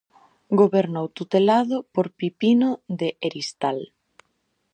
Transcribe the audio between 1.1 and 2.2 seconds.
tutelado por